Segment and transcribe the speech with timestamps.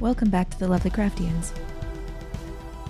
[0.00, 1.52] Welcome back to the Lovely Craftians.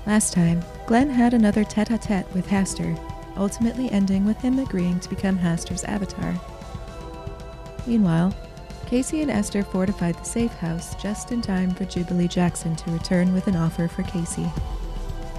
[0.06, 2.96] Last time, Glenn had another tete a tete with Hastur,
[3.36, 6.40] ultimately ending with him agreeing to become Hastur's avatar.
[7.84, 8.32] Meanwhile,
[8.86, 13.32] Casey and Esther fortified the safe house just in time for Jubilee Jackson to return
[13.32, 14.48] with an offer for Casey.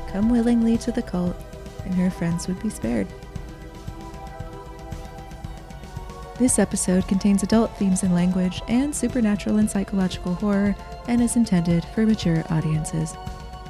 [0.09, 1.37] Come willingly to the cult,
[1.85, 3.07] and her friends would be spared.
[6.37, 10.75] This episode contains adult themes and language and supernatural and psychological horror
[11.07, 13.15] and is intended for mature audiences.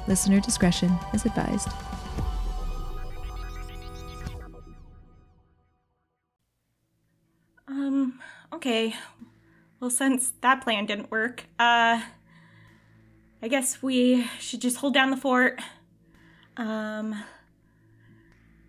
[0.08, 1.68] Listener discretion is advised.
[7.68, 8.20] Um,
[8.52, 8.94] okay.
[9.80, 12.02] Well, since that plan didn't work, uh,
[13.42, 15.60] I guess we should just hold down the fort.
[16.56, 17.14] Um,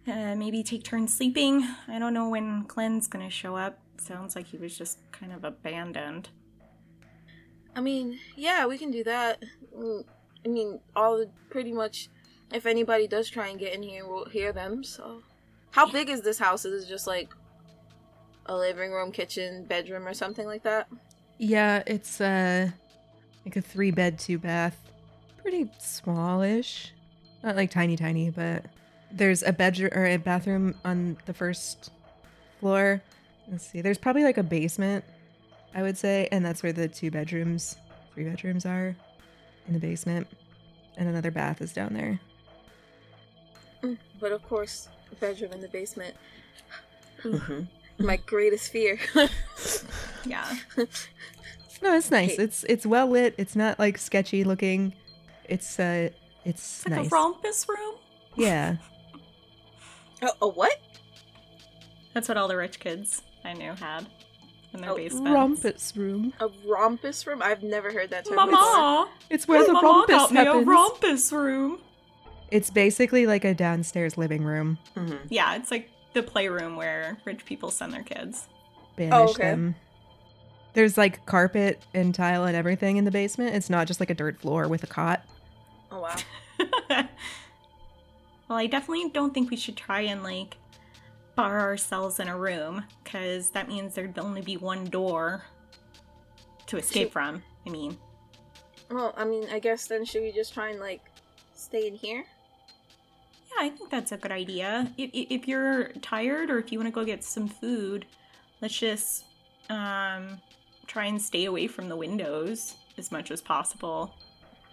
[0.08, 1.68] uh, maybe take turns sleeping.
[1.88, 3.80] I don't know when Glenn's gonna show up.
[3.98, 6.30] Sounds like he was just kind of abandoned.
[7.76, 9.44] I mean, yeah, we can do that.
[9.76, 10.04] Mm,
[10.46, 12.10] I mean, all pretty much.
[12.52, 14.84] If anybody does try and get in here, we'll hear them.
[14.84, 15.24] So,
[15.72, 16.66] how big is this house?
[16.66, 17.30] Is it just like
[18.46, 20.88] a living room, kitchen, bedroom, or something like that?
[21.40, 22.70] Yeah, it's uh
[23.46, 24.78] like a three bed, two bath.
[25.42, 26.94] Pretty smallish.
[27.44, 28.66] Not like tiny tiny, but
[29.12, 31.92] there's a bedroom or a bathroom on the first
[32.60, 33.02] floor.
[33.50, 33.82] Let's see.
[33.82, 35.04] There's probably like a basement,
[35.76, 37.78] I would say, and that's where the two bedrooms,
[38.14, 38.96] three bedrooms are
[39.68, 40.28] in the basement.
[40.98, 42.20] And another bath is down there.
[43.82, 46.16] Mm, But of course, a bedroom in the basement.
[47.24, 47.68] Mhm.
[48.00, 49.00] My greatest fear.
[50.26, 50.56] Yeah.
[51.82, 52.36] No, it's nice.
[52.36, 52.44] Okay.
[52.44, 53.36] It's it's well lit.
[53.38, 54.94] It's not like sketchy looking.
[55.50, 56.12] It's uh
[56.46, 57.08] it's, It's like nice.
[57.08, 57.96] a rompus room.
[58.38, 58.78] Yeah.
[60.22, 60.80] a, a what?
[62.14, 64.06] That's what all the rich kids I knew had
[64.74, 65.32] in their Oh, basements.
[65.32, 66.34] Rompus room.
[66.40, 67.42] A rompus room?
[67.44, 68.52] I've never heard that term before.
[68.52, 70.68] Mama, It's where the Mama rompus got me a happens.
[70.68, 71.80] rompus room.
[72.52, 74.78] It's basically like a downstairs living room.
[74.96, 75.20] Mhm.
[75.30, 78.48] Yeah, it's like the playroom where rich people send their kids.
[78.96, 79.44] Banish okay.
[79.44, 79.76] them.
[80.74, 83.56] There's like carpet and tile and everything in the basement.
[83.56, 85.24] It's not just like a dirt floor with a cot.
[85.92, 86.16] Oh wow.
[86.90, 90.58] well, I definitely don't think we should try and like
[91.36, 95.44] bar ourselves in a room because that means there'd only be one door
[96.68, 97.44] to escape Should- from.
[97.66, 97.98] I mean,
[98.92, 101.02] Well, I mean, I guess then should we just try and like
[101.56, 102.26] stay in here?
[103.56, 104.92] yeah, I think that's a good idea.
[104.98, 108.06] If, if if you're tired or if you want to go get some food,
[108.62, 109.26] let's just
[109.70, 110.42] um,
[110.88, 114.14] try and stay away from the windows as much as possible.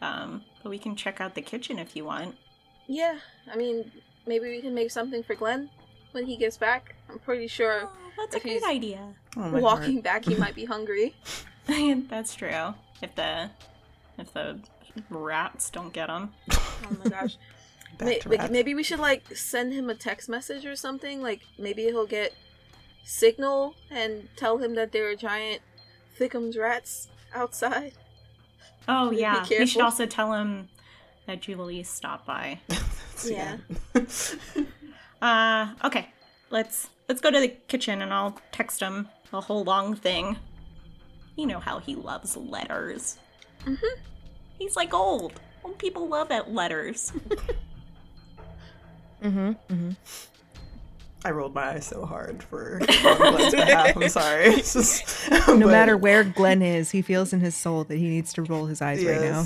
[0.02, 2.34] Um, but we can check out the kitchen if you want.
[2.86, 3.18] Yeah,
[3.52, 3.90] I mean,
[4.26, 5.68] maybe we can make something for Glenn
[6.12, 6.94] when he gets back.
[7.08, 9.14] I'm pretty sure Oh, that's if a he's- great idea.
[9.36, 10.04] Oh, walking heart.
[10.04, 11.14] back he might be hungry.
[12.08, 12.74] That's true.
[13.00, 13.50] If the
[14.18, 14.58] if the
[15.08, 16.30] rats don't get him.
[16.82, 17.36] Oh my gosh.
[17.98, 21.22] Back May- like, maybe we should like send him a text message or something.
[21.22, 22.34] Like maybe he'll get
[23.04, 25.60] signal and tell him that there are giant
[26.18, 27.92] Thickums rats outside.
[28.88, 29.44] Oh Be yeah.
[29.48, 30.68] We should also tell him
[31.26, 32.58] that Jubilee stopped by.
[33.24, 33.58] Yeah.
[35.22, 36.08] Uh okay.
[36.50, 40.36] Let's let's go to the kitchen and I'll text him a whole long thing.
[41.36, 43.18] You know how he loves letters.
[43.64, 43.78] Mhm.
[44.58, 45.40] He's like old.
[45.64, 47.12] Old people love it letters.
[49.22, 49.48] Mm-hmm.
[49.72, 49.90] mm-hmm.
[51.26, 53.94] I rolled my eyes so hard for on Glenn's behalf.
[53.94, 54.52] I'm sorry.
[54.56, 58.32] Just- No but- matter where Glenn is, he feels in his soul that he needs
[58.32, 59.44] to roll his eyes right now.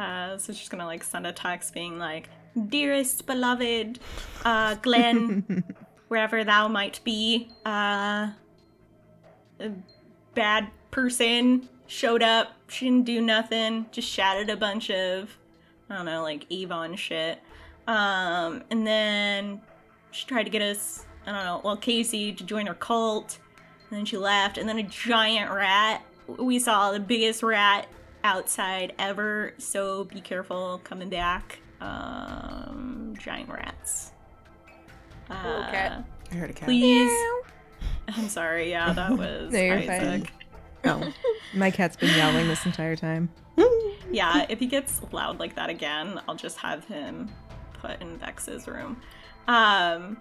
[0.00, 2.30] Uh, so she's gonna like send a text being like,
[2.68, 3.98] "Dearest beloved,
[4.46, 5.62] uh, Glenn,
[6.08, 8.30] wherever thou might be, uh,
[9.60, 9.70] a
[10.34, 12.52] bad person showed up.
[12.68, 13.86] She didn't do nothing.
[13.92, 15.36] Just shouted a bunch of,
[15.90, 17.38] I don't know, like Avon shit.
[17.86, 19.60] Um, and then
[20.12, 23.38] she tried to get us, I don't know, well, Casey to join her cult.
[23.90, 24.56] And then she left.
[24.56, 26.02] And then a giant rat.
[26.26, 27.88] We saw the biggest rat
[28.24, 29.54] outside ever.
[29.58, 31.60] So be careful coming back.
[31.80, 34.12] Um, giant rats.
[35.28, 35.92] Little cat.
[35.92, 36.02] Uh,
[36.32, 36.64] I heard a cat.
[36.68, 37.10] Please.
[38.08, 38.70] I'm sorry.
[38.70, 39.90] Yeah, that was No, you're fine.
[39.90, 40.32] Isaac.
[40.82, 41.12] Oh,
[41.52, 43.28] my cat's been yowling this entire time.
[44.10, 47.28] Yeah, if he gets loud like that again, I'll just have him
[47.74, 48.96] put in Vex's room.
[49.46, 50.16] Um,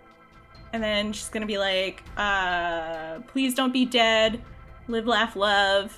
[0.73, 4.41] and then she's gonna be like, uh, please don't be dead.
[4.89, 5.97] Live, laugh, love.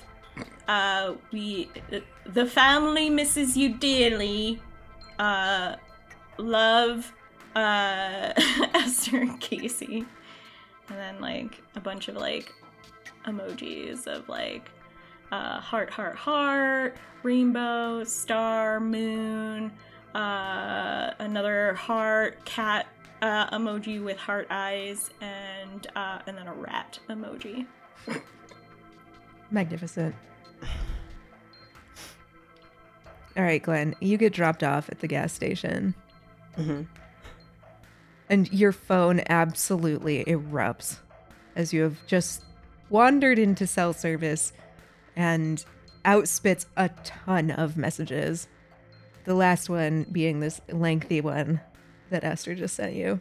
[0.68, 1.70] Uh, we,
[2.26, 4.60] the family misses you dearly.
[5.18, 5.76] Uh,
[6.38, 7.12] love,
[7.54, 8.32] uh,
[8.74, 10.04] Esther and Casey.
[10.88, 12.52] And then, like, a bunch of, like,
[13.26, 14.70] emojis of, like,
[15.30, 19.72] uh, heart, heart, heart, rainbow, star, moon,
[20.14, 22.86] uh, another heart, cat
[23.22, 27.66] uh, emoji with heart eyes, and uh, and then a rat emoji.
[29.52, 30.14] Magnificent.
[33.36, 35.94] All right, Glenn, you get dropped off at the gas station.
[36.56, 36.86] Mhm.
[38.28, 40.98] And your phone absolutely erupts
[41.54, 42.44] as you have just
[42.88, 44.52] wandered into cell service
[45.16, 45.64] and
[46.04, 48.48] outspits a ton of messages.
[49.24, 51.60] The last one being this lengthy one
[52.10, 53.20] that Esther just sent you.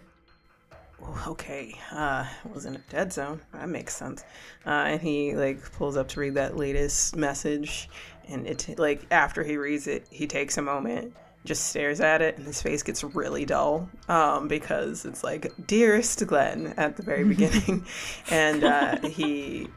[1.03, 3.41] Oh, okay, uh, was in a dead zone.
[3.53, 4.23] That makes sense.
[4.65, 7.89] Uh, and he like pulls up to read that latest message,
[8.27, 11.13] and it like after he reads it, he takes a moment,
[11.43, 16.25] just stares at it, and his face gets really dull, um, because it's like dearest
[16.27, 17.85] Glenn at the very beginning,
[18.29, 19.67] and uh, he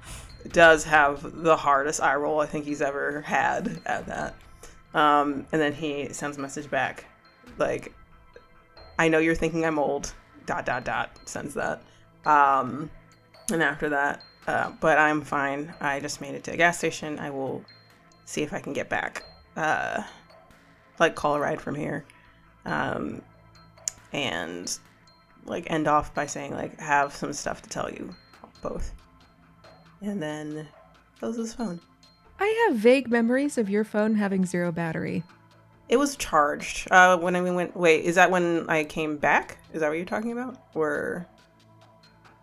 [0.53, 4.35] does have the hardest eye roll I think he's ever had at that.
[4.93, 7.06] Um, and then he sends a message back,
[7.59, 7.93] like,
[8.99, 10.12] I know you're thinking I'm old.
[10.46, 11.82] Dot dot dot sends that.
[12.26, 12.91] Um,
[13.52, 15.73] and after that, uh, but I'm fine.
[15.81, 17.19] I just made it to a gas station.
[17.19, 17.64] I will
[18.25, 19.25] see if I can get back.
[19.56, 20.02] Uh,
[20.99, 22.05] like call a ride from here,
[22.64, 23.23] um,
[24.12, 24.79] and
[25.44, 28.14] like end off by saying like have some stuff to tell you
[28.62, 28.93] both,
[30.00, 30.69] and then
[31.19, 31.81] close his phone.
[32.38, 35.23] I have vague memories of your phone having zero battery.
[35.89, 37.77] It was charged uh, when I went.
[37.77, 39.59] Wait, is that when I came back?
[39.73, 40.57] Is that what you're talking about?
[40.75, 41.27] Or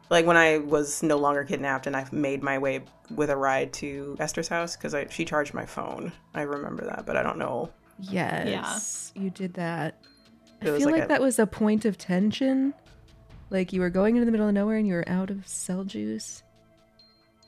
[0.10, 2.82] like when I was no longer kidnapped and I made my way
[3.16, 6.12] with a ride to Esther's house because she charged my phone.
[6.36, 7.72] I remember that, but I don't know.
[8.00, 9.98] Yes, you did that.
[10.62, 12.74] I It was feel like like, a- that was a point of tension.
[13.50, 15.84] Like you were going into the middle of nowhere and you were out of cell
[15.84, 16.44] juice.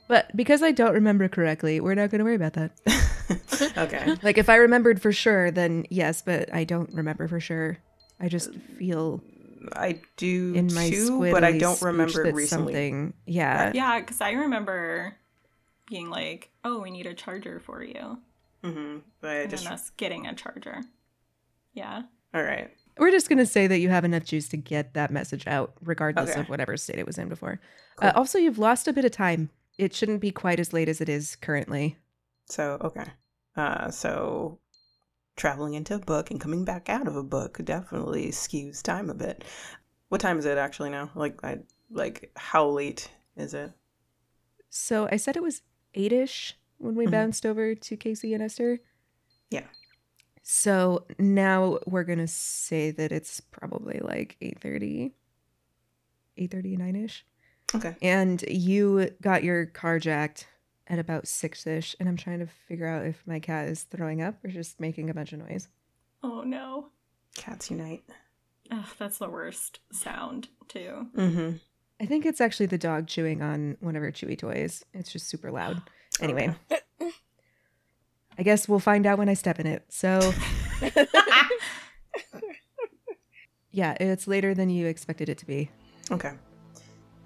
[0.08, 2.72] But because I don't remember correctly, we're not going to worry about that.
[3.78, 4.14] okay.
[4.22, 7.78] Like if I remembered for sure, then yes, but I don't remember for sure.
[8.20, 9.22] I just feel
[9.72, 12.46] I do in my too, but I don't remember recently.
[12.46, 13.14] something.
[13.26, 15.14] Yeah, Yeah, because I remember
[15.88, 18.18] being like, "Oh, we need a charger for you,"
[18.62, 18.98] mm-hmm.
[19.20, 20.82] But I and just then us getting a charger.
[21.72, 22.02] Yeah.
[22.32, 22.70] all right.
[22.98, 26.30] we're just gonna say that you have enough juice to get that message out, regardless
[26.30, 26.40] Okay.
[26.40, 27.58] of whatever state it was in before.
[27.96, 28.08] Cool.
[28.08, 29.50] Uh, also, you've lost a bit of time.
[29.78, 31.96] It shouldn't be quite as late as it is currently.
[32.46, 33.04] So okay.
[33.56, 34.58] Uh, so
[35.36, 39.14] traveling into a book and coming back out of a book definitely skews time a
[39.14, 39.44] bit.
[40.08, 41.10] What time is it actually now?
[41.14, 41.58] Like I
[41.90, 43.72] like how late is it?
[44.70, 45.62] So I said it was
[45.94, 47.10] eight ish when we Mhm.
[47.12, 48.80] bounced over to Casey and Esther.
[49.50, 49.66] Yeah.
[50.42, 55.14] So now we're gonna say that it's probably like 8.30,
[56.36, 57.24] 8.39 ish.
[57.74, 57.96] Okay.
[58.02, 60.46] And you got your car jacked
[60.86, 64.22] at about six ish, and I'm trying to figure out if my cat is throwing
[64.22, 65.68] up or just making a bunch of noise.
[66.22, 66.88] Oh no.
[67.36, 68.04] Cats unite.
[68.70, 71.08] Ugh, that's the worst sound too.
[71.16, 71.56] Mm-hmm.
[72.00, 74.84] I think it's actually the dog chewing on one of her chewy toys.
[74.92, 75.82] It's just super loud.
[76.20, 76.54] Anyway,
[78.38, 79.84] I guess we'll find out when I step in it.
[79.88, 80.32] So,
[83.72, 85.70] yeah, it's later than you expected it to be.
[86.12, 86.34] Okay.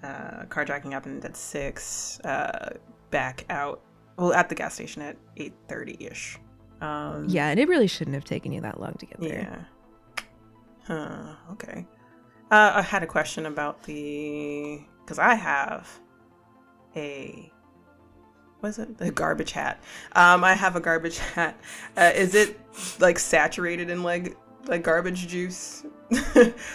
[0.01, 2.19] Uh, carjacking happened at six.
[2.21, 2.71] Uh,
[3.11, 3.81] back out.
[4.17, 6.37] Well, at the gas station at eight thirty ish.
[6.81, 9.65] Um, Yeah, and it really shouldn't have taken you that long to get there.
[10.17, 10.23] Yeah.
[10.85, 11.35] Huh.
[11.53, 11.85] Okay.
[12.51, 15.87] Uh, I had a question about the because I have
[16.95, 17.51] a
[18.59, 18.97] what is it?
[18.97, 19.81] The garbage hat.
[20.13, 21.57] Um, I have a garbage hat.
[21.95, 22.59] Uh, is it
[22.99, 25.85] like saturated in like like garbage juice?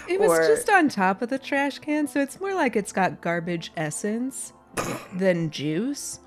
[0.09, 2.93] It was Or- just on top of the trash can, so it's more like it's
[2.93, 4.53] got garbage essence
[5.15, 6.21] than juice.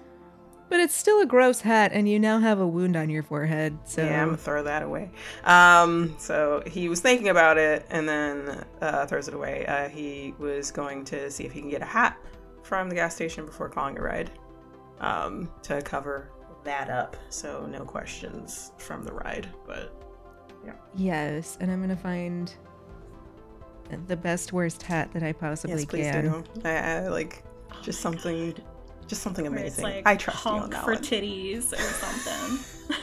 [0.69, 3.77] But it's still a gross hat, and you now have a wound on your forehead.
[3.85, 5.09] So Yeah, I'm gonna throw that away.
[5.45, 9.65] Um, so he was thinking about it and then uh, throws it away.
[9.65, 12.17] Uh, he was going to see if he can get a hat
[12.63, 14.29] from the gas station before calling a ride
[14.99, 16.31] um, to cover
[16.63, 17.15] that up.
[17.29, 19.93] So no questions from the ride, but
[20.65, 20.73] yeah.
[20.95, 22.53] yes, and I'm gonna find
[24.07, 26.25] the best worst hat that I possibly yes, please can.
[26.25, 26.43] do.
[26.65, 27.43] I, I like
[27.81, 28.53] just something,
[29.07, 29.95] just something Where it's amazing.
[30.05, 31.01] like I trust you on honk that for one.
[31.03, 32.95] titties or something.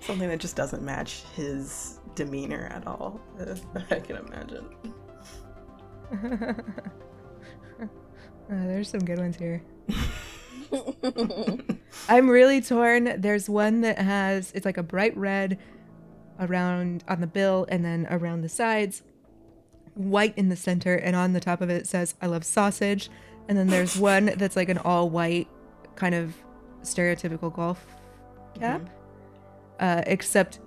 [0.00, 3.20] something that just doesn't match his demeanor at all.
[3.90, 4.66] I can imagine.
[8.50, 9.62] Uh, there's some good ones here.
[12.08, 13.18] I'm really torn.
[13.18, 15.58] There's one that has it's like a bright red
[16.38, 19.02] around on the bill and then around the sides,
[19.94, 23.08] white in the center, and on the top of it, it says "I love sausage."
[23.48, 25.48] And then there's one that's like an all white
[25.96, 26.34] kind of
[26.82, 27.84] stereotypical golf
[28.54, 28.88] cap, Mm-hmm.
[29.80, 30.60] uh, except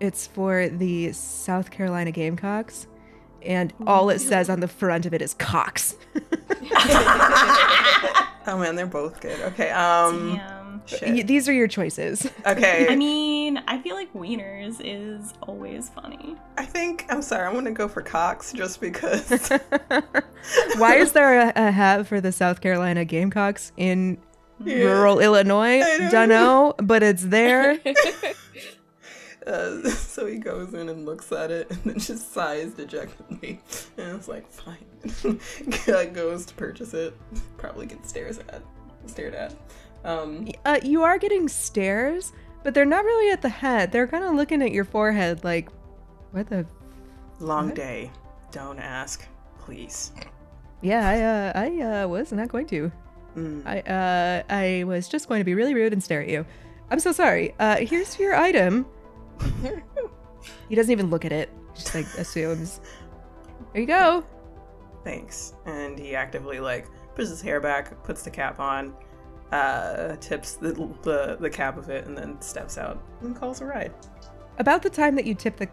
[0.00, 2.86] it's for the South Carolina Gamecocks,
[3.42, 5.96] and all it says on the front of it is Cox.
[8.46, 9.40] Oh man, they're both good.
[9.40, 9.70] Okay.
[9.70, 10.36] Um.
[10.36, 10.63] Damn.
[11.02, 12.30] Y- These are your choices.
[12.46, 12.86] Okay.
[12.90, 16.36] I mean, I feel like wieners is always funny.
[16.58, 17.46] I think I'm sorry.
[17.46, 19.30] I'm gonna go for Cox just because.
[20.76, 24.18] Why is there a, a hat for the South Carolina Gamecocks in
[24.62, 24.76] Yeah.
[24.84, 25.80] rural Illinois?
[25.82, 27.78] I don't Dunno, but it's there.
[29.46, 33.60] Uh, so he goes in and looks at it and then just sighs dejectedly.
[33.98, 34.86] And it's like, fine.
[36.14, 37.14] Goes to purchase it.
[37.58, 38.62] Probably gets stares at,
[39.06, 39.54] stared at.
[40.04, 42.32] Um, Uh, you are getting stares,
[42.62, 43.90] but they're not really at the head.
[43.92, 45.68] They're kind of looking at your forehead like,
[46.32, 46.66] what the?
[47.40, 47.74] long What?
[47.76, 48.10] day.
[48.52, 49.26] Don't ask,
[49.58, 50.12] please.
[50.82, 52.92] Yeah, I, uh, I uh, was not going to.
[53.36, 53.62] Mm.
[53.66, 56.44] I, uh, I was just going to be really rude and stare at you.
[56.90, 57.54] I'm so sorry.
[57.58, 58.86] Uh, here's your item.
[60.68, 61.50] he doesn't even look at it.
[61.74, 62.80] Just like assumes.
[63.72, 64.24] There you go.
[65.02, 65.54] Thanks.
[65.66, 68.94] And he actively like puts his hair back, puts the cap on,
[69.52, 70.72] uh, tips the,
[71.02, 73.92] the the cap of it, and then steps out and calls a ride.
[74.58, 75.68] About the time that you tip the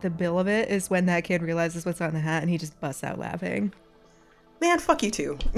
[0.00, 2.56] the bill of it is when that kid realizes what's on the hat and he
[2.58, 3.72] just busts out laughing.
[4.60, 5.38] Man, fuck you too.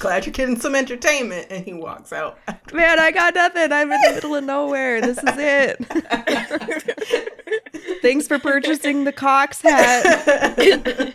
[0.00, 1.46] Glad you're getting some entertainment.
[1.50, 2.38] And he walks out.
[2.72, 3.70] Man, I got nothing.
[3.70, 5.00] I'm in the middle of nowhere.
[5.00, 5.76] This is it.
[8.02, 11.14] Thanks for purchasing the Cox hat.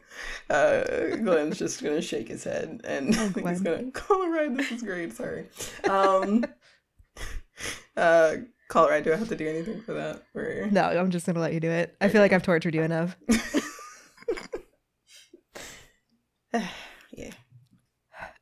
[0.50, 4.56] uh, Glenn's just gonna shake his head and Oh, he's gonna call a ride.
[4.56, 5.12] This is great.
[5.12, 5.46] Sorry.
[5.88, 6.44] Um,
[7.96, 8.36] uh,
[8.68, 9.04] call a ride.
[9.04, 10.22] Do I have to do anything for that?
[10.34, 11.96] Or No, I'm just gonna let you do it.
[12.00, 13.16] I feel like I've tortured you enough.
[17.12, 17.30] yeah.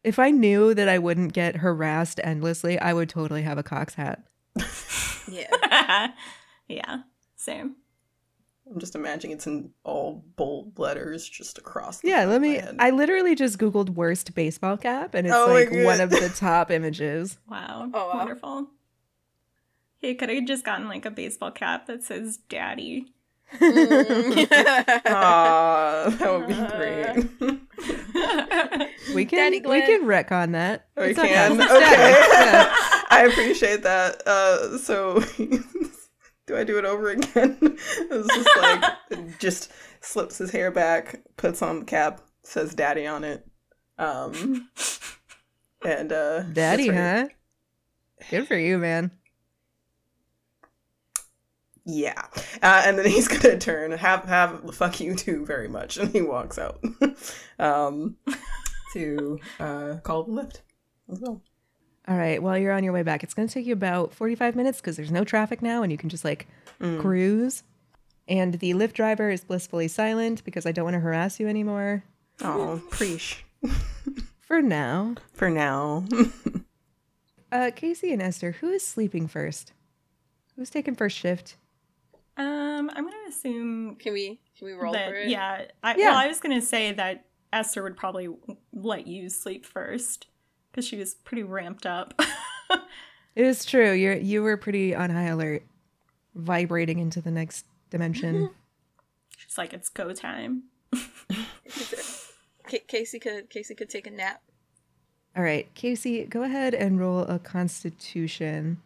[0.02, 3.94] If I knew that I wouldn't get harassed endlessly, I would totally have a Cox
[3.94, 4.22] hat.
[5.26, 6.08] Yeah.
[6.68, 6.98] yeah,
[7.36, 7.76] same.
[8.74, 12.00] I'm just imagining it's in all bold letters just across.
[12.00, 12.60] The Yeah, let me.
[12.80, 16.72] I literally just googled worst baseball cap, and it's Oh like one of the top
[16.72, 17.38] images.
[17.48, 18.16] Wow, Oh, wow.
[18.18, 18.70] wonderful.
[19.98, 23.12] He could have just gotten like a baseball cap that says "Daddy."
[23.58, 24.48] Mm.
[25.06, 27.14] Aw, that would be great.
[29.14, 30.88] We can Daddy we can wreck on that.
[30.96, 31.60] we It's can.
[31.60, 31.76] okay.
[31.76, 32.10] Okay.
[32.32, 32.74] Yeah.
[33.10, 34.22] I appreciate that.
[34.26, 35.20] Uh, so,
[36.46, 37.58] do I do it over again?
[38.16, 43.24] It's just like just slips his hair back, puts on the cap, says "Daddy" on
[43.24, 43.46] it.
[43.98, 44.68] Um,
[45.84, 47.28] and uh, Daddy, huh?
[48.30, 49.10] Good for you, man.
[51.86, 52.22] Yeah,
[52.62, 56.22] uh, and then he's gonna turn, have have fuck you too very much, and he
[56.22, 56.82] walks out.
[57.58, 58.16] um,
[58.94, 60.60] to uh, call the Lyft
[61.10, 61.42] as well.
[62.06, 62.42] All right.
[62.42, 64.96] While you're on your way back, it's going to take you about 45 minutes because
[64.96, 66.46] there's no traffic now and you can just like
[66.80, 67.00] Mm.
[67.00, 67.62] cruise.
[68.28, 72.02] And the Lyft driver is blissfully silent because I don't want to harass you anymore
[72.42, 73.44] Oh, preach
[74.40, 75.14] for now.
[75.32, 76.04] for now.
[77.52, 79.72] Uh, Casey and Esther, who is sleeping first?
[80.56, 81.54] Who's taking first shift?
[82.36, 85.28] um, I'm gonna assume Can we can we roll that for it?
[85.28, 85.66] yeah.
[85.80, 86.08] I, Yeah.
[86.08, 88.28] Well, I was gonna say that Esther would probably
[88.72, 90.26] let you sleep first
[90.74, 92.18] because she was pretty ramped up.
[93.36, 93.92] It is true.
[93.92, 95.64] You're you were pretty on high alert,
[96.36, 98.50] vibrating into the next dimension.
[99.36, 100.64] She's like, "It's go time."
[102.68, 104.40] Ca- Casey could Casey could take a nap.
[105.36, 108.80] All right, Casey, go ahead and roll a Constitution.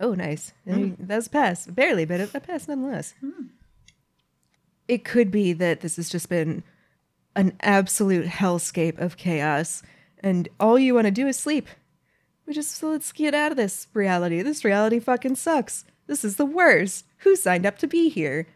[0.00, 0.54] Oh, nice.
[0.66, 0.92] Hmm.
[0.98, 3.12] That's a pass, barely, but a a pass nonetheless.
[4.88, 6.62] It could be that this has just been
[7.36, 9.82] an absolute hellscape of chaos,
[10.20, 11.68] and all you want to do is sleep.
[12.46, 14.42] We just so let's get out of this reality.
[14.42, 15.84] This reality fucking sucks.
[16.06, 17.04] This is the worst.
[17.18, 18.46] Who signed up to be here?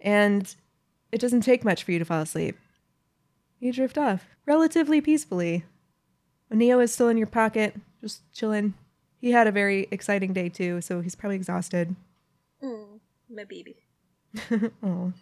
[0.00, 0.54] And
[1.10, 2.56] it doesn't take much for you to fall asleep.
[3.58, 5.64] You drift off relatively peacefully.
[6.50, 8.74] Neo is still in your pocket, just chilling.
[9.20, 11.96] He had a very exciting day too, so he's probably exhausted.
[12.62, 13.76] Mm, my baby.
[14.82, 15.12] oh,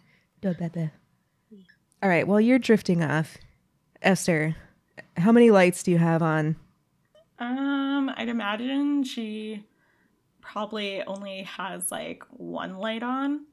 [0.41, 0.91] da bebe.
[2.01, 3.37] All right, while you're drifting off,
[4.01, 4.57] Esther,
[5.17, 6.55] how many lights do you have on?
[7.39, 9.65] Um, I'd imagine she
[10.41, 13.45] probably only has like one light on.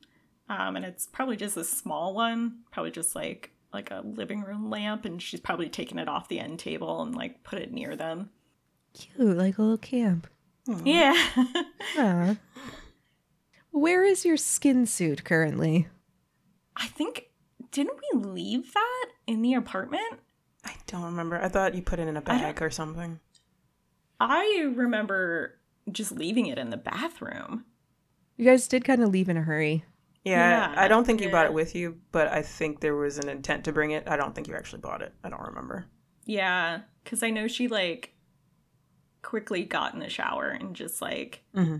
[0.48, 4.68] Um, and it's probably just a small one, probably just like like a living room
[4.68, 7.94] lamp, and she's probably taken it off the end table and like put it near
[7.94, 8.30] them.
[8.92, 10.26] Cute, like a little camp.
[10.84, 11.14] Yeah.
[11.98, 12.36] Aw.
[13.70, 15.86] Where is your skin suit currently?
[16.76, 17.30] I think
[17.70, 20.20] didn't we leave that in the apartment?
[20.64, 21.40] I don't remember.
[21.40, 23.20] I thought you put it in a bag or something.
[24.18, 25.58] I remember
[25.90, 27.64] just leaving it in the bathroom.
[28.36, 29.84] You guys did kind of leave in a hurry.
[30.24, 31.48] Yeah, Yeah, I don't think you bought yeah.
[31.48, 34.04] it with you, but I think there was an intent to bring it.
[34.06, 35.14] I don't think you actually bought it.
[35.24, 35.86] I don't remember.
[36.26, 38.12] Yeah, because I know she like
[39.22, 41.76] quickly got in the shower and just like hmm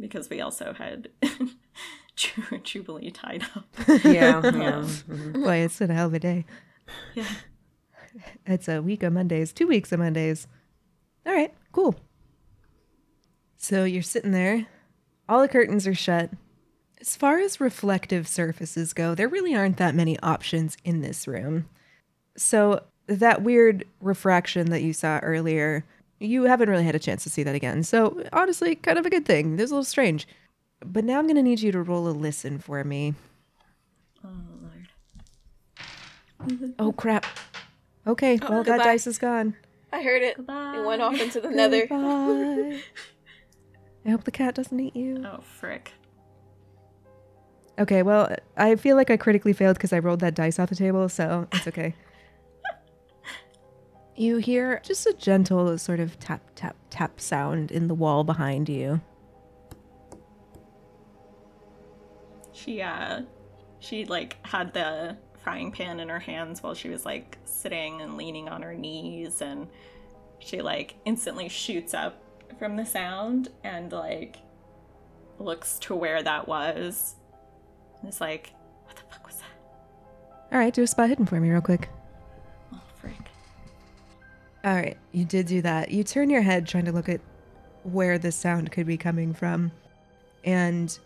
[0.00, 1.08] because we also had
[2.62, 3.66] Jubilee tied up.
[3.88, 4.40] Yeah, yeah.
[4.42, 5.32] mhm.
[5.42, 6.44] Boy, it's been a hell of a day.
[7.14, 7.26] Yeah.
[8.46, 10.46] It's a week of Mondays, two weeks of Mondays.
[11.26, 11.94] All right, cool.
[13.56, 14.66] So you're sitting there,
[15.28, 16.30] all the curtains are shut.
[17.00, 21.68] As far as reflective surfaces go, there really aren't that many options in this room.
[22.36, 25.84] So that weird refraction that you saw earlier,
[26.18, 27.82] you haven't really had a chance to see that again.
[27.82, 29.56] So honestly, kind of a good thing.
[29.56, 30.26] This is a little strange.
[30.84, 33.14] But now I'm going to need you to roll a listen for me.
[34.24, 34.28] Oh
[34.62, 34.88] lord.
[36.78, 37.26] Oh, crap.
[38.08, 39.54] Okay, Oh, well, that dice is gone.
[39.92, 40.36] I heard it.
[40.36, 40.78] Goodbye.
[40.78, 41.86] It went off into the nether.
[41.90, 42.80] I
[44.10, 45.22] hope the cat doesn't eat you.
[45.26, 45.92] Oh frick.
[47.78, 50.74] Okay, well, I feel like I critically failed because I rolled that dice off the
[50.74, 51.94] table, so it's okay.
[54.16, 58.68] you hear just a gentle sort of tap, tap, tap sound in the wall behind
[58.68, 59.00] you.
[62.52, 63.22] She uh
[63.80, 65.16] she like had the
[65.48, 69.40] frying pan in her hands while she was like sitting and leaning on her knees
[69.40, 69.66] and
[70.40, 72.22] she like instantly shoots up
[72.58, 74.36] from the sound and like
[75.38, 77.14] looks to where that was.
[77.98, 78.52] And is like,
[78.84, 80.52] what the fuck was that?
[80.52, 81.88] All right, do a spot hidden for me, real quick.
[82.74, 83.16] Oh frick.
[84.64, 85.90] All right, you did do that.
[85.90, 87.22] You turn your head trying to look at
[87.84, 89.72] where the sound could be coming from.
[90.44, 90.96] And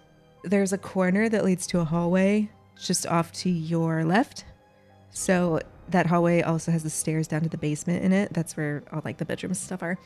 [0.42, 2.50] there's a corner that leads to a hallway
[2.80, 4.44] just off to your left.
[5.10, 8.32] So that hallway also has the stairs down to the basement in it.
[8.32, 9.98] That's where all like the bedrooms stuff are.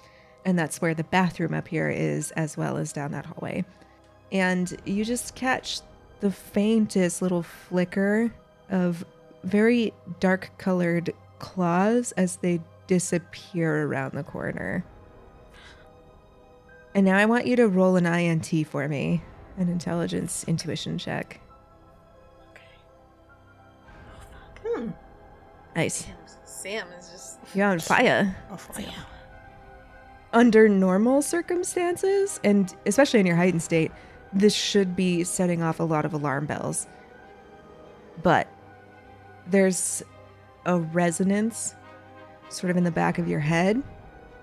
[0.44, 3.64] And that's where the bathroom up here is as well as down that hallway.
[4.32, 5.80] And you just catch
[6.20, 8.32] the faintest little flicker
[8.70, 9.04] of
[9.44, 14.84] very dark colored claws as they disappear around the corner.
[16.94, 19.22] And now I want you to roll an INT for me,
[19.58, 21.40] an intelligence intuition check.
[25.76, 26.06] Nice.
[26.44, 27.38] Sam is just.
[27.54, 28.34] You're on fire.
[28.50, 29.06] I'll fly out.
[30.32, 33.92] Under normal circumstances, and especially in your heightened state,
[34.32, 36.86] this should be setting off a lot of alarm bells.
[38.22, 38.48] But
[39.46, 40.02] there's
[40.64, 41.74] a resonance
[42.48, 43.82] sort of in the back of your head,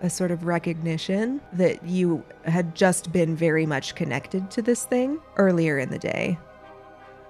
[0.01, 5.19] a sort of recognition that you had just been very much connected to this thing
[5.37, 6.37] earlier in the day.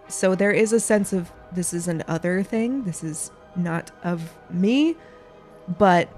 [0.08, 4.34] So there is a sense of this is an other thing, this is not of
[4.50, 4.96] me,
[5.78, 6.10] but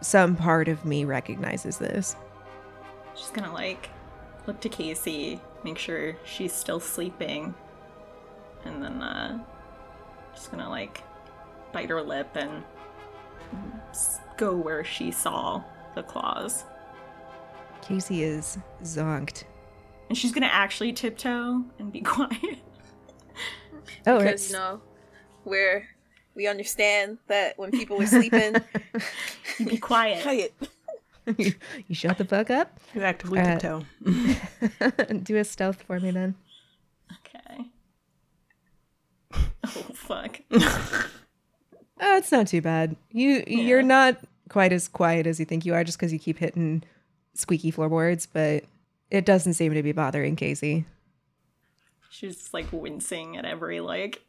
[0.00, 2.16] some part of me recognizes this.
[3.14, 3.90] She's gonna like
[4.46, 7.54] look to Casey, make sure she's still sleeping,
[8.64, 9.42] and then uh
[10.34, 11.02] just gonna like
[11.72, 12.62] bite her lip and
[14.36, 15.62] go where she saw
[15.94, 16.64] the claws.
[17.82, 19.44] Casey is zonked.
[20.08, 22.58] And she's gonna actually tiptoe and be quiet.
[24.06, 24.80] Oh, because it's- you know,
[25.44, 25.88] where
[26.34, 28.56] we understand that when people are sleeping,
[29.64, 30.22] be quiet.
[30.22, 30.52] quiet.
[31.38, 31.54] you,
[31.88, 32.78] you shut the fuck up.
[32.94, 33.84] You actively Uh, tiptoe.
[35.22, 36.34] Do a stealth for me then.
[37.12, 37.64] Okay.
[39.32, 40.40] Oh fuck.
[40.52, 42.96] Oh, it's not too bad.
[43.10, 44.18] You you're not
[44.48, 46.82] quite as quiet as you think you are, just because you keep hitting
[47.34, 48.64] squeaky floorboards, but
[49.10, 50.84] it doesn't seem to be bothering Casey.
[52.10, 54.22] She's like wincing at every like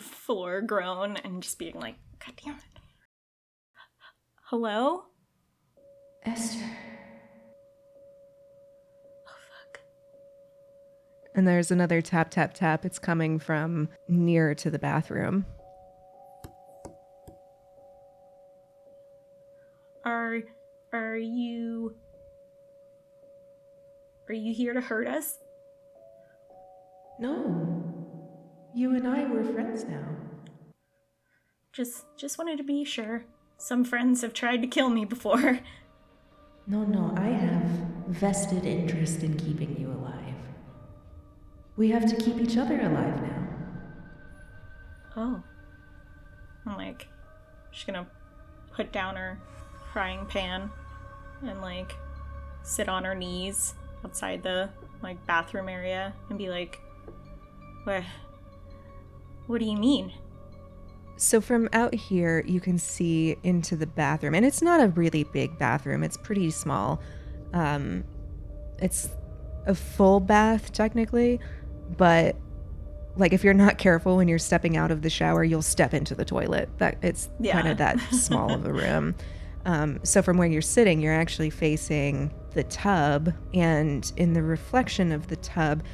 [0.00, 2.62] floor groan and just being like, God damn it.
[4.44, 5.04] Hello?
[6.24, 6.64] Esther.
[9.26, 9.80] Oh fuck.
[11.34, 12.84] And there's another tap tap tap.
[12.84, 15.46] It's coming from near to the bathroom.
[20.04, 20.40] Are
[20.92, 21.94] are you
[24.28, 25.38] Are you here to hurt us?
[27.18, 27.71] No.
[28.74, 30.04] You and I were friends now.
[31.72, 33.24] Just just wanted to be sure.
[33.58, 35.60] Some friends have tried to kill me before.
[36.64, 37.64] No, no, I have
[38.06, 40.36] vested interest in keeping you alive.
[41.76, 43.48] We have to keep each other alive now.
[45.16, 45.42] Oh.
[46.64, 47.08] I'm like
[47.72, 48.06] she's gonna
[48.72, 49.38] put down her
[49.92, 50.70] frying pan
[51.42, 51.96] and like
[52.62, 54.70] sit on her knees outside the
[55.02, 56.80] like bathroom area and be like
[57.84, 58.04] what
[59.46, 60.12] what do you mean?
[61.16, 65.24] So from out here, you can see into the bathroom, and it's not a really
[65.24, 66.02] big bathroom.
[66.02, 67.00] It's pretty small.
[67.52, 68.04] Um,
[68.80, 69.08] it's
[69.66, 71.38] a full bath technically,
[71.96, 72.34] but
[73.16, 76.14] like if you're not careful when you're stepping out of the shower, you'll step into
[76.14, 76.68] the toilet.
[76.78, 77.52] That it's Yeah.
[77.52, 79.14] kind of that small of a room.
[79.64, 85.12] Um, so from where you're sitting, you're actually facing the tub, and in the reflection
[85.12, 85.84] of the tub,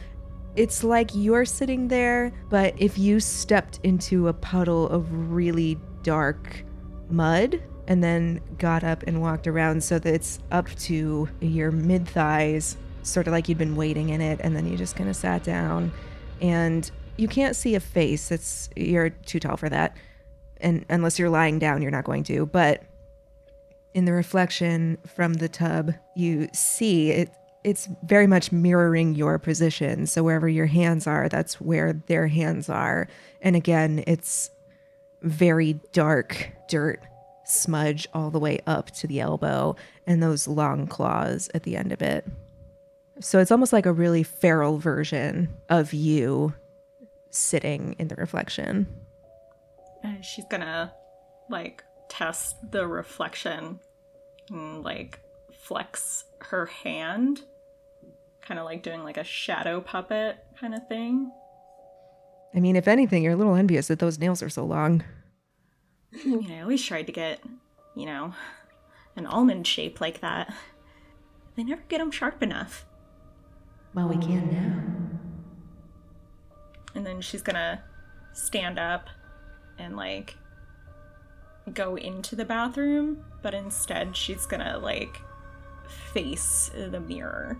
[0.59, 6.64] it's like you're sitting there, but if you stepped into a puddle of really dark
[7.09, 12.09] mud and then got up and walked around so that it's up to your mid
[12.09, 15.14] thighs, sort of like you'd been waiting in it, and then you just kind of
[15.14, 15.92] sat down
[16.40, 18.33] and you can't see a face.
[18.33, 19.97] It's you're too tall for that.
[20.61, 22.47] And unless you're lying down, you're not going to.
[22.47, 22.83] But
[23.94, 27.31] in the reflection from the tub, you see it
[27.64, 30.07] it's very much mirroring your position.
[30.07, 33.09] So wherever your hands are, that's where their hands are.
[33.42, 34.51] And again, it's
[35.23, 37.01] very dark dirt
[37.44, 39.75] smudge all the way up to the elbow
[40.07, 42.27] and those long claws at the end of it.
[43.21, 46.55] So it's almost like a really feral version of you
[47.31, 48.87] sitting in the reflection.
[50.05, 50.92] And she's gonna
[51.51, 53.81] like test the reflection
[54.51, 55.21] and like
[55.68, 57.42] flex her hand,
[58.40, 61.31] kind of like doing like a shadow puppet kind of thing.
[62.54, 65.04] I mean, if anything, you're a little envious that those nails are so long.
[66.14, 67.40] I mean, I always tried to get,
[67.94, 68.33] you know,
[69.14, 70.52] an almond shape like that.
[71.54, 72.87] They never get them sharp enough.
[73.92, 74.83] Well, we can now.
[76.94, 77.85] And then she's gonna
[78.33, 79.11] stand up
[79.78, 80.35] and like
[81.74, 85.20] go into the bathroom, but instead she's gonna like
[85.88, 87.59] face the mirror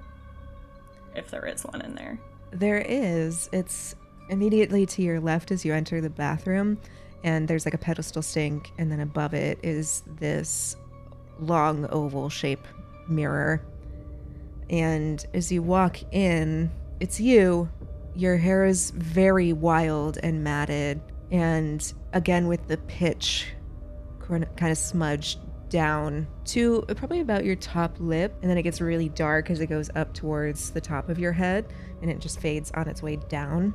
[1.14, 2.19] if there is one in there.
[2.51, 3.49] There is.
[3.53, 3.95] It's
[4.29, 6.79] immediately to your left as you enter the bathroom,
[7.25, 10.77] and there's like a pedestal sink, and then above it is this
[11.41, 12.67] long oval shape
[13.09, 13.62] mirror.
[14.71, 17.69] And as you walk in, it's you.
[18.14, 23.47] Your hair is very wild and matted, and again with the pitch
[24.21, 25.38] kind of smudged
[25.69, 29.67] down to probably about your top lip, and then it gets really dark as it
[29.67, 33.17] goes up towards the top of your head, and it just fades on its way
[33.29, 33.75] down.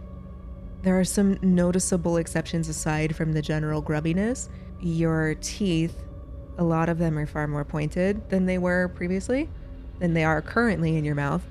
[0.82, 4.50] There are some noticeable exceptions aside from the general grubbiness.
[4.82, 5.96] Your teeth,
[6.58, 9.50] a lot of them are far more pointed than they were previously,
[10.00, 11.44] than they are currently in your mouth.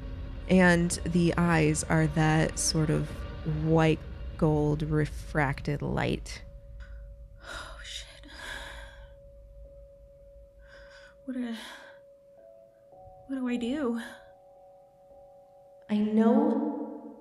[0.49, 3.09] And the eyes are that sort of
[3.65, 4.01] white
[4.37, 6.43] gold refracted light.
[7.43, 8.31] Oh shit.
[11.33, 11.55] What do
[13.29, 13.99] What do I do?
[15.89, 17.17] I know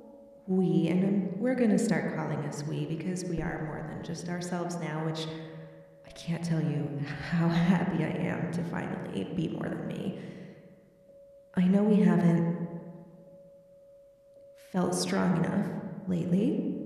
[0.47, 4.27] we, and we're going to start calling us we because we are more than just
[4.27, 5.27] ourselves now, which
[6.05, 10.19] I can't tell you how happy I am to finally be more than me.
[11.55, 12.67] I know we haven't
[14.73, 15.67] felt strong enough
[16.09, 16.85] lately.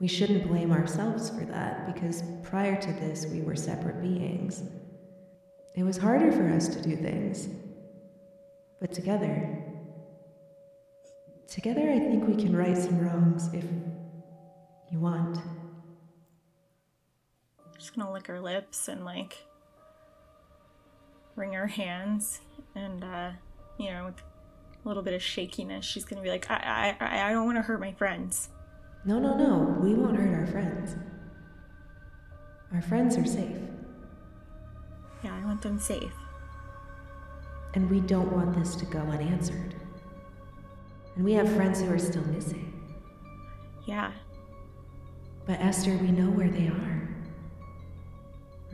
[0.00, 4.62] We shouldn't blame ourselves for that because prior to this, we were separate beings.
[5.74, 7.48] It was harder for us to do things.
[8.80, 9.58] But together,
[11.48, 13.64] together, I think we can right some wrongs if
[14.90, 15.38] you want.
[17.78, 19.38] Just gonna lick her lips and like
[21.34, 22.40] wring her hands
[22.74, 23.30] and uh
[23.78, 24.22] you know with
[24.84, 27.56] a little bit of shakiness she's gonna be like I I I I don't want
[27.56, 28.50] to hurt my friends.
[29.04, 30.96] No, no, no, we won't hurt our friends.
[32.72, 33.56] Our friends are safe,
[35.22, 36.12] Yeah, I want them safe.
[37.74, 39.74] and we don't want this to go unanswered.
[41.16, 42.70] And we have friends who are still missing.
[43.86, 44.12] Yeah.
[45.46, 47.08] But Esther, we know where they are.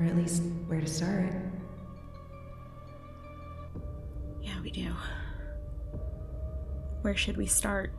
[0.00, 1.32] Or at least where to start.
[4.42, 4.92] Yeah, we do.
[7.02, 7.92] Where should we start?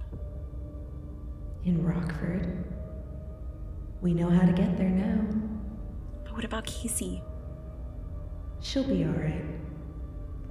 [1.64, 2.66] In Rockford.
[4.02, 5.22] We know how to get there now.
[6.26, 7.24] But what about Casey?
[8.62, 9.46] She'll be alright.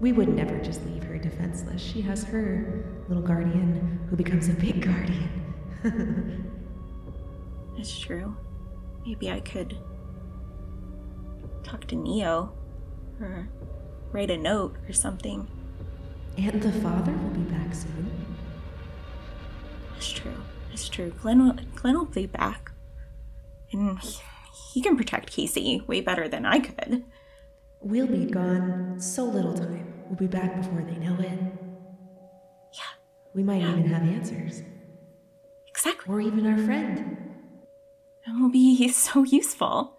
[0.00, 1.82] We would never just leave her defenseless.
[1.82, 6.44] She has her little guardian who becomes a big guardian.
[7.78, 8.36] It's true.
[9.06, 9.78] Maybe I could
[11.62, 12.52] talk to Neo
[13.20, 13.48] or
[14.10, 15.46] write a note or something.
[16.36, 18.10] and the father will be back soon.
[19.96, 20.34] It's true.
[20.72, 21.10] It's true.
[21.22, 22.72] Glenn will, Glenn will be back.
[23.72, 24.18] And he,
[24.74, 27.04] he can protect Casey way better than I could.
[27.80, 29.92] We'll be gone so little time.
[30.06, 31.38] We'll be back before they know it.
[32.74, 32.82] Yeah,
[33.34, 34.62] We might even have answers.
[35.68, 36.12] exactly.
[36.12, 37.16] Or even our friend.
[38.26, 39.96] And we'll will be so useful.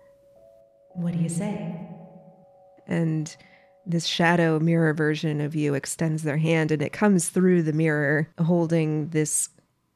[0.93, 1.75] What do you say?
[2.87, 3.35] And
[3.85, 8.27] this shadow mirror version of you extends their hand and it comes through the mirror
[8.43, 9.49] holding this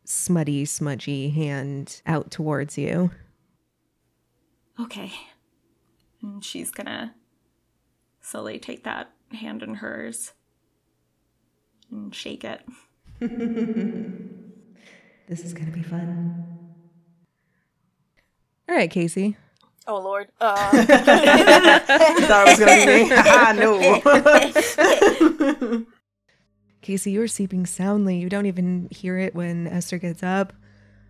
[0.05, 3.11] smutty, smudgy hand out towards you.
[4.79, 5.11] Okay.
[6.21, 7.13] And she's gonna
[8.23, 10.33] slowly take that hand in hers
[11.91, 12.61] and shake it.
[15.27, 16.45] This is gonna be fun.
[18.67, 19.37] All right, Casey.
[19.87, 20.27] Oh Lord.
[20.39, 20.55] Uh,
[20.85, 23.11] Thought it was gonna be me.
[23.15, 23.53] I
[25.71, 25.85] know.
[26.81, 28.17] Casey, you're sleeping soundly.
[28.17, 30.51] You don't even hear it when Esther gets up.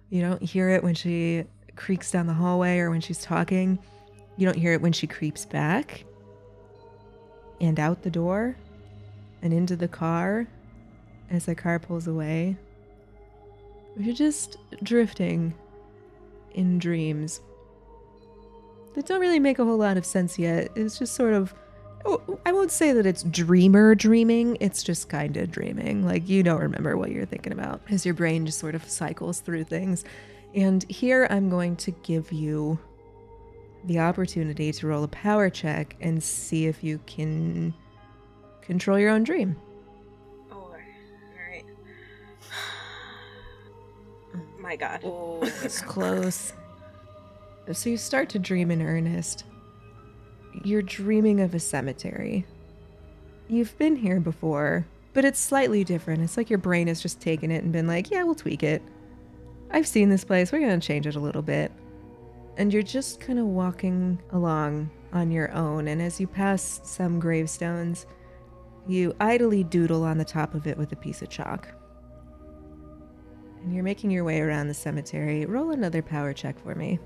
[0.09, 1.45] You don't hear it when she
[1.75, 3.79] creaks down the hallway or when she's talking.
[4.37, 6.05] You don't hear it when she creeps back
[7.63, 8.57] and out the door
[9.41, 10.45] and into the car
[11.31, 12.57] as the car pulls away.
[13.97, 15.53] You're just drifting
[16.53, 17.39] in dreams
[18.95, 20.71] that don't really make a whole lot of sense yet.
[20.75, 21.53] It's just sort of
[22.05, 24.57] Oh, I won't say that it's dreamer dreaming.
[24.59, 26.05] It's just kind of dreaming.
[26.05, 29.39] Like you don't remember what you're thinking about as your brain just sort of cycles
[29.39, 30.03] through things.
[30.53, 32.77] And here I'm going to give you
[33.85, 37.73] the opportunity to roll a power check and see if you can
[38.61, 39.55] control your own dream.
[40.51, 41.65] oh, all right.
[44.59, 45.01] My God.
[45.03, 46.53] Oh, it's close.
[47.71, 49.45] So you start to dream in earnest.
[50.63, 52.45] You're dreaming of a cemetery.
[53.47, 56.23] You've been here before, but it's slightly different.
[56.23, 58.81] It's like your brain has just taken it and been like, yeah, we'll tweak it.
[59.71, 60.51] I've seen this place.
[60.51, 61.71] We're going to change it a little bit.
[62.57, 65.87] And you're just kind of walking along on your own.
[65.87, 68.05] And as you pass some gravestones,
[68.87, 71.67] you idly doodle on the top of it with a piece of chalk.
[73.63, 75.45] And you're making your way around the cemetery.
[75.45, 76.99] Roll another power check for me.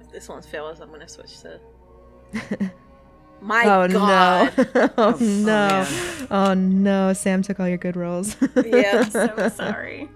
[0.00, 1.60] If this one fails, I'm gonna switch to.
[3.40, 4.52] My oh God.
[4.56, 4.64] no!
[4.74, 5.44] Oh, oh, Oh, no!
[5.46, 6.26] man.
[6.30, 7.12] Oh no!
[7.14, 8.36] Sam took all your good rolls.
[8.56, 9.04] Yeah.
[9.04, 10.08] I'm So sorry.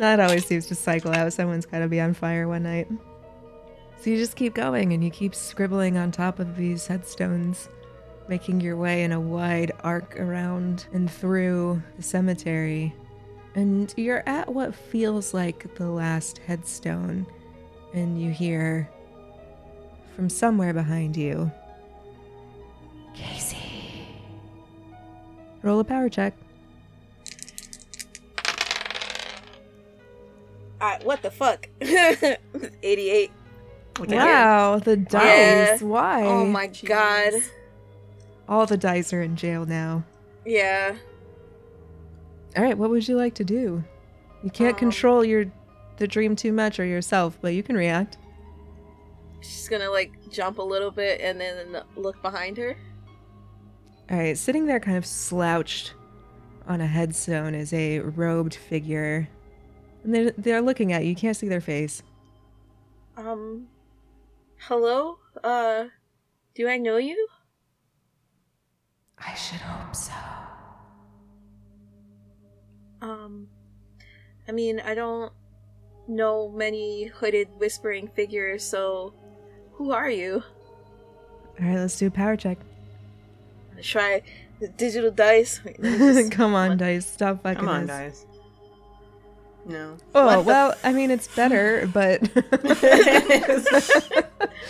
[0.00, 1.32] That always seems to cycle out.
[1.32, 2.88] Someone's got to be on fire one night.
[4.00, 7.68] So you just keep going and you keep scribbling on top of these headstones,
[8.26, 12.94] making your way in a wide arc around and through the cemetery.
[13.54, 17.26] And you're at what feels like the last headstone,
[17.92, 18.88] and you hear
[20.16, 21.50] from somewhere behind you
[23.14, 24.06] Casey.
[25.62, 26.32] roll a power check.
[30.80, 31.68] Alright, what the fuck?
[32.82, 33.30] 88.
[33.98, 35.22] Wow, the dice.
[35.22, 35.78] Yeah.
[35.82, 36.24] Why?
[36.24, 37.34] Oh my god.
[38.48, 40.04] All the dice are in jail now.
[40.46, 40.96] Yeah.
[42.56, 43.84] All right, what would you like to do?
[44.42, 45.46] You can't Um, control your
[45.98, 48.16] the dream too much or yourself, but you can react.
[49.42, 52.74] She's gonna like jump a little bit and then look behind her.
[54.10, 55.92] All right, sitting there kind of slouched
[56.66, 59.28] on a headstone is a robed figure.
[60.04, 61.10] And they're, they're looking at you.
[61.10, 62.02] You can't see their face.
[63.16, 63.68] Um
[64.58, 65.18] Hello?
[65.44, 65.86] Uh
[66.54, 67.28] do I know you?
[69.18, 70.12] I should hope so.
[73.02, 73.48] Um
[74.48, 75.32] I mean I don't
[76.08, 79.14] know many hooded whispering figures, so
[79.72, 80.42] who are you?
[81.60, 82.58] All right, let's do a power check.
[83.74, 84.22] Let's try
[84.60, 85.60] the digital dice.
[85.64, 87.06] Wait, let me just- Come on, dice.
[87.06, 87.86] Stop fucking Come on, us.
[87.88, 88.26] guys.
[89.70, 89.96] No.
[90.16, 92.20] Oh, well, I mean, it's better, but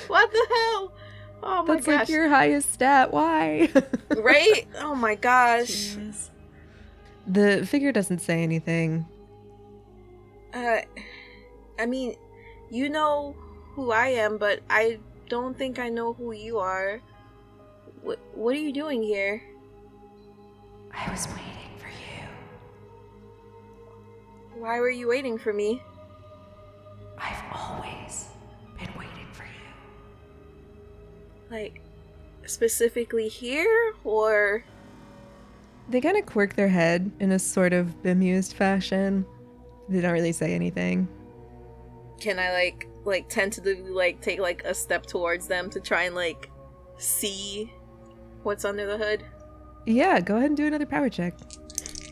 [0.08, 0.92] What the hell?
[1.42, 3.10] Oh my that's like your highest stat.
[3.12, 3.70] Why?
[4.16, 4.68] right?
[4.78, 5.96] Oh my gosh.
[5.96, 6.28] Jeez.
[7.26, 9.06] the figure doesn't say anything.
[10.52, 10.80] Uh,
[11.78, 12.16] I mean,
[12.70, 13.34] you know
[13.72, 14.98] who I am, but I
[15.30, 17.00] don't think I know who you are.
[18.02, 19.42] What What are you doing here?
[20.92, 21.49] I was waiting
[24.60, 25.82] Why were you waiting for me?
[27.16, 28.26] I've always
[28.78, 29.72] been waiting for you.
[31.50, 31.80] Like,
[32.44, 34.62] specifically here, or
[35.88, 39.24] They kind of quirk their head in a sort of bemused fashion.
[39.88, 41.08] They don't really say anything.
[42.20, 46.14] can I like like tentatively like take like a step towards them to try and
[46.14, 46.50] like
[46.98, 47.72] see
[48.42, 49.24] what's under the hood?
[49.86, 51.34] Yeah, go ahead and do another power check.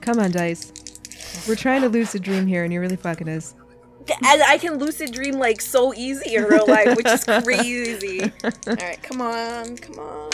[0.01, 0.73] Come on, dice.
[1.49, 3.55] We're trying to lucid dream here, and you're really fucking us.
[4.09, 8.23] And I can lucid dream like so easy in real life, which is crazy.
[8.45, 10.31] All right, come on, come on,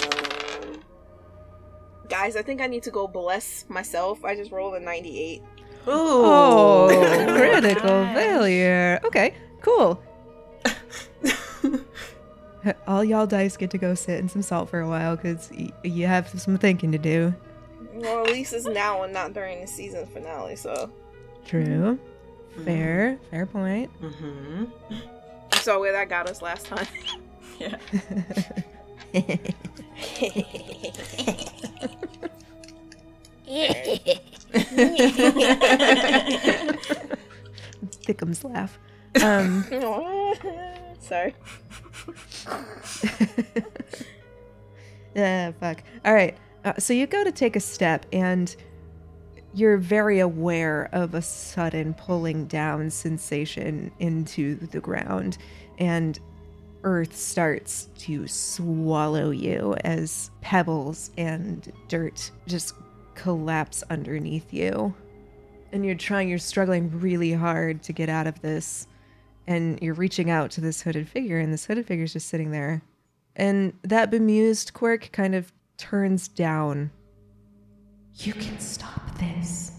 [2.08, 2.36] guys.
[2.36, 4.24] I think I need to go bless myself.
[4.24, 5.42] I just rolled a ninety-eight.
[5.86, 6.88] Oh,
[7.36, 8.14] critical gosh.
[8.16, 9.00] failure.
[9.04, 10.00] Okay, Cool.
[12.86, 15.70] All y'all dice get to go sit in some salt for a while because y-
[15.82, 17.34] you have some thinking to do.
[18.04, 20.56] Well, at least it's now and not during the season finale.
[20.56, 20.90] So
[21.46, 21.98] True.
[22.64, 23.18] Fair.
[23.30, 23.90] Fair point.
[24.00, 24.64] Mm-hmm.
[24.90, 26.86] you saw where that got us last time.
[33.46, 33.72] Yeah.
[38.04, 38.78] Thickums laugh.
[39.22, 39.64] Um,
[41.00, 41.34] Sorry.
[45.14, 45.82] Yeah, fuck.
[46.04, 46.36] All right.
[46.64, 48.56] Uh, so you go to take a step, and
[49.52, 55.38] you're very aware of a sudden pulling down sensation into the ground,
[55.78, 56.18] and
[56.82, 62.74] earth starts to swallow you as pebbles and dirt just
[63.14, 64.94] collapse underneath you.
[65.72, 68.86] And you're trying, you're struggling really hard to get out of this,
[69.46, 72.82] and you're reaching out to this hooded figure, and this hooded figure's just sitting there
[73.36, 76.90] and that bemused quirk kind of turns down.
[78.16, 79.72] You can stop this.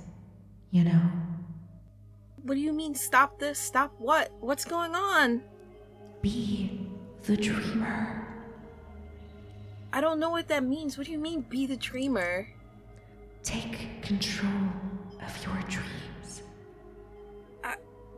[0.71, 1.01] You know?
[2.43, 2.95] What do you mean?
[2.95, 3.58] Stop this?
[3.58, 4.31] Stop what?
[4.39, 5.41] What's going on?
[6.21, 6.88] Be
[7.23, 8.27] the dreamer.
[9.93, 10.97] I don't know what that means.
[10.97, 12.47] What do you mean, be the dreamer?
[13.43, 14.51] Take control
[15.23, 16.41] of your dreams.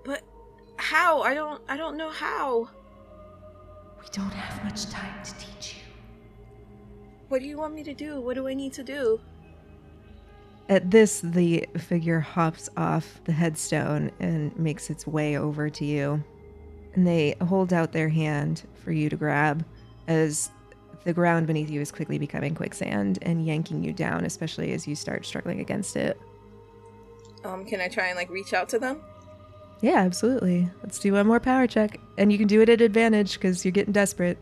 [0.04, 0.24] But
[0.78, 1.22] how?
[1.22, 1.62] I don't.
[1.68, 2.70] I don't know how.
[4.00, 5.87] We don't have much time to teach you.
[7.30, 8.22] What do you want me to do?
[8.22, 9.20] What do I need to do?
[10.70, 16.24] At this, the figure hops off the headstone and makes its way over to you.
[16.94, 19.66] And they hold out their hand for you to grab
[20.08, 20.50] as
[21.04, 24.96] the ground beneath you is quickly becoming quicksand and yanking you down, especially as you
[24.96, 26.20] start struggling against it.
[27.46, 29.02] Um, can I try and like reach out to them?
[29.82, 30.70] Yeah, absolutely.
[30.82, 32.00] Let's do one more power check.
[32.18, 34.38] And you can do it at advantage because you're getting desperate.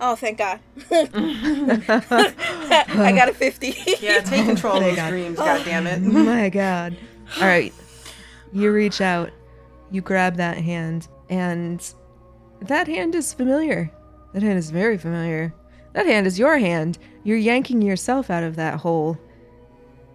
[0.00, 0.60] Oh, thank God.
[0.90, 1.12] I
[3.14, 3.74] got a 50.
[4.00, 5.10] Yeah, take control of Thank those God.
[5.10, 5.42] dreams, oh.
[5.42, 6.02] goddammit.
[6.02, 6.96] My God.
[7.36, 7.72] All right.
[8.52, 9.30] You reach out,
[9.90, 11.94] you grab that hand, and
[12.62, 13.92] that hand is familiar.
[14.32, 15.54] That hand is very familiar.
[15.92, 16.98] That hand is your hand.
[17.22, 19.18] You're yanking yourself out of that hole.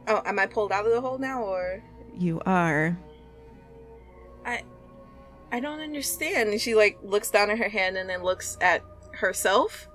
[0.08, 1.84] Oh, am I pulled out of the hole now, or
[2.18, 2.98] You are.
[4.46, 4.64] I?
[5.52, 6.50] I don't understand.
[6.50, 8.84] And she like looks down at her hand and then looks at
[9.16, 9.88] herself.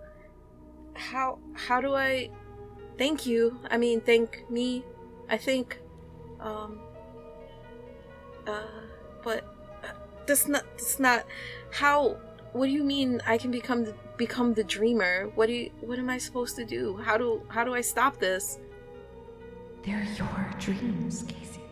[0.95, 1.39] How?
[1.55, 2.31] How do I?
[2.99, 3.59] Thank you.
[3.71, 4.85] I mean, thank me.
[5.29, 5.81] I think.
[6.41, 6.81] Um.
[8.47, 8.63] Uh,
[9.23, 9.45] but
[9.85, 9.93] uh,
[10.27, 10.65] that's not.
[10.77, 11.25] That's not.
[11.71, 12.17] How?
[12.53, 13.21] What do you mean?
[13.27, 15.31] I can become the become the dreamer.
[15.35, 15.71] What do you?
[15.81, 16.97] What am I supposed to do?
[16.99, 17.43] How do?
[17.49, 18.59] How do I stop this?
[19.83, 21.63] They're your dreams, Casey.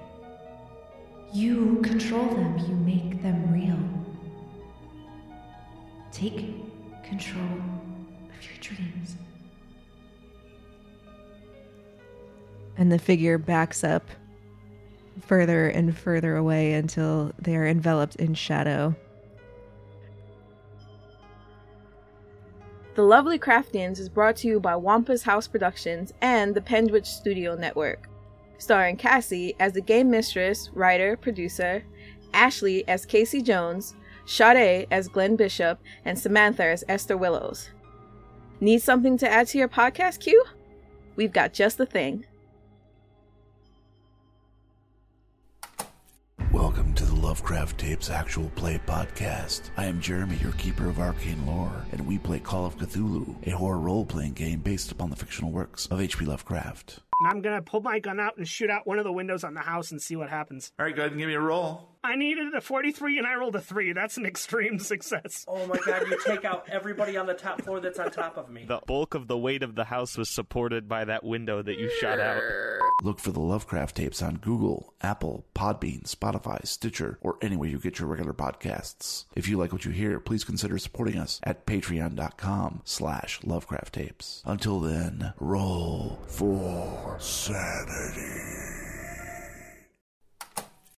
[1.32, 3.78] You control them, you make them real.
[6.10, 6.67] Take
[7.08, 9.16] control of your dreams.
[12.76, 14.04] And the figure backs up
[15.22, 18.94] further and further away until they are enveloped in shadow.
[22.94, 27.54] The Lovely Craftians is brought to you by Wampus House Productions and the Pendwich Studio
[27.54, 28.08] Network,
[28.58, 31.84] starring Cassie as the game mistress, writer, producer,
[32.34, 33.94] Ashley as Casey Jones,
[34.28, 37.70] Sade as Glenn Bishop, and Samantha as Esther Willows.
[38.60, 40.44] Need something to add to your podcast queue?
[41.16, 42.26] We've got just the thing.
[46.52, 49.70] Welcome to the Lovecraft Tapes Actual Play Podcast.
[49.78, 53.56] I am Jeremy, your keeper of arcane lore, and we play Call of Cthulhu, a
[53.56, 56.26] horror role playing game based upon the fictional works of H.P.
[56.26, 56.98] Lovecraft.
[57.26, 59.60] I'm gonna pull my gun out and shoot out one of the windows on the
[59.60, 60.70] house and see what happens.
[60.78, 61.87] All right, go ahead and give me a roll.
[62.04, 63.92] I needed a 43 and I rolled a 3.
[63.92, 65.44] That's an extreme success.
[65.48, 68.50] Oh my god, you take out everybody on the top floor that's on top of
[68.50, 68.64] me.
[68.66, 71.90] The bulk of the weight of the house was supported by that window that you
[72.00, 72.40] shot out.
[73.02, 77.98] Look for the Lovecraft Tapes on Google, Apple, Podbean, Spotify, Stitcher, or anywhere you get
[77.98, 79.24] your regular podcasts.
[79.36, 84.42] If you like what you hear, please consider supporting us at patreon.com slash Lovecraft Tapes.
[84.44, 88.87] Until then, roll for sanity.